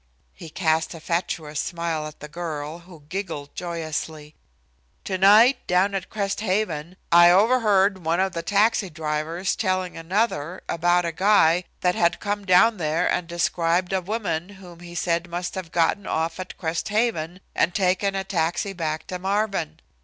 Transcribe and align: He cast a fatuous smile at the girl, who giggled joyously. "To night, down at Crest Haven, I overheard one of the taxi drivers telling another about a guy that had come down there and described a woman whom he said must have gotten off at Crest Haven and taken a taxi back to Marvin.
He 0.33 0.49
cast 0.49 0.95
a 0.95 0.99
fatuous 0.99 1.59
smile 1.59 2.07
at 2.07 2.21
the 2.21 2.27
girl, 2.27 2.79
who 2.79 3.03
giggled 3.07 3.53
joyously. 3.53 4.33
"To 5.03 5.15
night, 5.19 5.57
down 5.67 5.93
at 5.93 6.09
Crest 6.09 6.41
Haven, 6.41 6.97
I 7.11 7.29
overheard 7.29 8.03
one 8.03 8.19
of 8.19 8.31
the 8.33 8.41
taxi 8.41 8.89
drivers 8.89 9.55
telling 9.55 9.95
another 9.95 10.63
about 10.67 11.05
a 11.05 11.11
guy 11.11 11.65
that 11.81 11.93
had 11.93 12.19
come 12.19 12.45
down 12.45 12.77
there 12.77 13.07
and 13.11 13.27
described 13.27 13.93
a 13.93 14.01
woman 14.01 14.49
whom 14.49 14.79
he 14.79 14.95
said 14.95 15.29
must 15.29 15.53
have 15.53 15.71
gotten 15.71 16.07
off 16.07 16.39
at 16.39 16.57
Crest 16.57 16.89
Haven 16.89 17.39
and 17.53 17.75
taken 17.75 18.15
a 18.15 18.23
taxi 18.23 18.73
back 18.73 19.05
to 19.05 19.19
Marvin. 19.19 19.77